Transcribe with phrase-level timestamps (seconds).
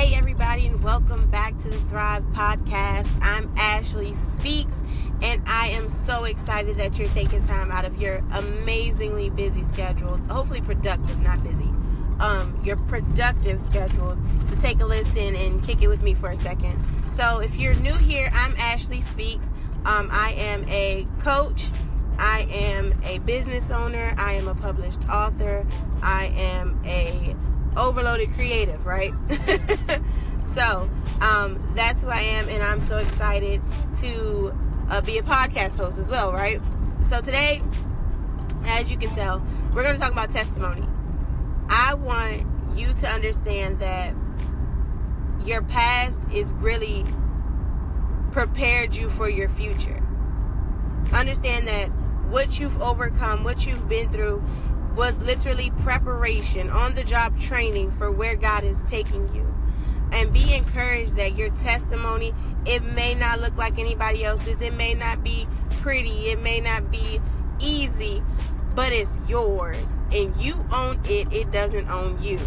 [0.00, 3.06] Hey, everybody, and welcome back to the Thrive Podcast.
[3.20, 4.74] I'm Ashley Speaks,
[5.20, 10.24] and I am so excited that you're taking time out of your amazingly busy schedules,
[10.24, 11.68] hopefully productive, not busy,
[12.18, 14.18] um, your productive schedules
[14.48, 16.82] to take a listen and kick it with me for a second.
[17.06, 19.48] So, if you're new here, I'm Ashley Speaks.
[19.84, 21.68] Um, I am a coach.
[22.18, 24.14] I am a business owner.
[24.16, 25.66] I am a published author.
[27.80, 29.12] Overloaded creative, right?
[30.42, 30.88] so
[31.20, 33.62] um, that's who I am, and I'm so excited
[34.00, 34.54] to
[34.90, 36.60] uh, be a podcast host as well, right?
[37.08, 37.62] So today,
[38.66, 40.86] as you can tell, we're going to talk about testimony.
[41.70, 44.14] I want you to understand that
[45.44, 47.04] your past is really
[48.32, 50.02] prepared you for your future.
[51.14, 51.86] Understand that
[52.28, 54.44] what you've overcome, what you've been through,
[54.96, 59.46] was literally preparation, on the job training for where God is taking you.
[60.12, 62.32] And be encouraged that your testimony,
[62.66, 66.90] it may not look like anybody else's, it may not be pretty, it may not
[66.90, 67.20] be
[67.60, 68.22] easy,
[68.74, 69.96] but it's yours.
[70.12, 72.40] And you own it, it doesn't own you.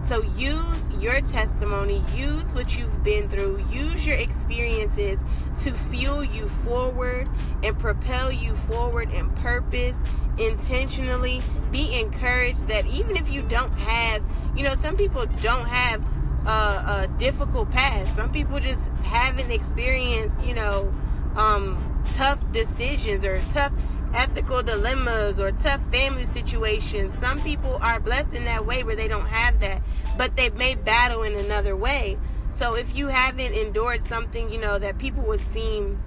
[0.00, 5.18] So use your testimony, use what you've been through, use your experiences
[5.62, 7.28] to fuel you forward
[7.62, 9.96] and propel you forward in purpose
[10.40, 11.42] intentionally.
[11.70, 14.22] Be encouraged that even if you don't have,
[14.56, 16.04] you know, some people don't have
[16.46, 18.16] a, a difficult past.
[18.16, 20.92] Some people just haven't experienced, you know,
[21.36, 23.72] um, tough decisions or tough
[24.14, 27.16] ethical dilemmas or tough family situations.
[27.18, 29.82] Some people are blessed in that way where they don't have that,
[30.18, 32.18] but they may battle in another way.
[32.48, 36.02] So if you haven't endured something, you know, that people would seem,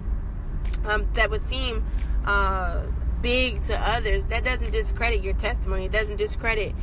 [0.85, 1.85] um, that would seem
[2.25, 2.81] uh,
[3.23, 5.85] big to others, that doesn't discredit your testimony.
[5.85, 6.75] It doesn't discredit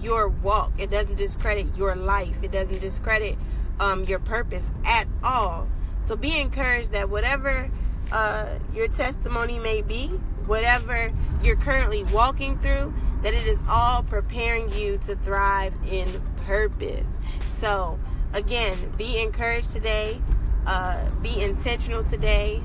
[0.00, 0.72] your walk.
[0.78, 2.36] It doesn't discredit your life.
[2.42, 3.36] It doesn't discredit
[3.80, 5.68] um, your purpose at all.
[6.00, 7.70] So be encouraged that whatever
[8.12, 10.06] uh, your testimony may be,
[10.46, 16.08] whatever you're currently walking through, that it is all preparing you to thrive in
[16.46, 17.18] purpose.
[17.50, 17.98] So,
[18.32, 20.22] again, be encouraged today,
[20.64, 22.62] uh, be intentional today,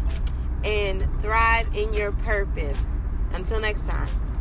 [0.64, 3.02] and thrive in your purpose.
[3.54, 4.33] Until next time.